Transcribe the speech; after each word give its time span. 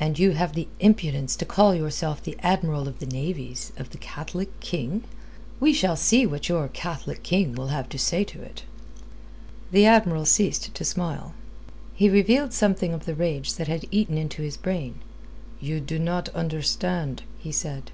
"And 0.00 0.18
you 0.18 0.30
have 0.30 0.54
the 0.54 0.66
impudence 0.80 1.36
to 1.36 1.44
call 1.44 1.74
yourself 1.74 2.22
the 2.22 2.38
Admiral 2.42 2.88
of 2.88 3.00
the 3.00 3.06
Navies 3.06 3.70
of 3.76 3.90
the 3.90 3.98
Catholic 3.98 4.58
King? 4.60 5.04
We 5.60 5.74
shall 5.74 5.94
see 5.94 6.24
what 6.24 6.48
your 6.48 6.68
Catholic 6.68 7.22
King 7.22 7.52
will 7.54 7.66
have 7.66 7.90
to 7.90 7.98
say 7.98 8.24
to 8.24 8.40
it." 8.40 8.62
The 9.72 9.84
Admiral 9.84 10.24
ceased 10.24 10.72
to 10.74 10.84
smile. 10.86 11.34
He 11.92 12.08
revealed 12.08 12.54
something 12.54 12.94
of 12.94 13.04
the 13.04 13.14
rage 13.14 13.56
that 13.56 13.68
had 13.68 13.84
eaten 13.90 14.16
into 14.16 14.40
his 14.40 14.56
brain. 14.56 15.00
"You 15.60 15.80
do 15.80 15.98
not 15.98 16.30
understand," 16.30 17.24
he 17.38 17.52
said. 17.52 17.90